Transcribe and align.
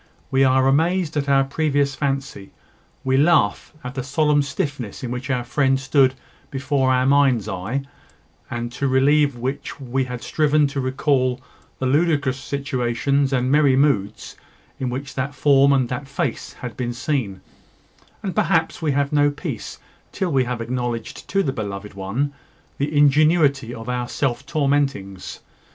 We 0.31 0.43
are 0.43 0.67
amazed 0.67 1.15
at 1.15 1.29
our 1.29 1.43
previous 1.43 1.93
fancy 1.93 2.49
we 3.03 3.17
laugh 3.17 3.71
at 3.83 3.93
the 3.93 4.01
solemn 4.01 4.41
stiffness 4.41 5.03
in 5.03 5.11
which 5.11 5.29
our 5.29 5.43
friend 5.43 5.79
stood 5.79 6.15
before 6.49 6.91
our 6.91 7.05
mind's 7.05 7.47
eye, 7.47 7.83
and 8.49 8.71
to 8.71 8.87
relieve 8.87 9.35
which 9.35 9.79
we 9.79 10.05
had 10.05 10.23
striven 10.23 10.65
to 10.69 10.79
recall 10.81 11.39
the 11.77 11.85
ludicrous 11.85 12.39
situations 12.39 13.31
and 13.31 13.51
merry 13.51 13.75
moods, 13.75 14.35
in 14.79 14.89
which 14.89 15.13
that 15.13 15.35
form 15.35 15.71
and 15.71 15.87
that 15.89 16.07
face 16.07 16.53
had 16.53 16.75
been 16.75 16.93
seen; 16.93 17.41
and 18.23 18.33
perhaps 18.35 18.81
we 18.81 18.93
have 18.93 19.13
no 19.13 19.29
peace 19.29 19.77
till 20.11 20.31
we 20.31 20.45
have 20.45 20.61
acknowledged 20.61 21.27
to 21.29 21.43
the 21.43 21.53
beloved 21.53 21.93
one 21.93 22.33
the 22.79 22.97
ingenuity 22.97 23.71
of 23.71 23.87
our 23.87 24.09
self 24.09 24.47
tormentings. 24.47 25.41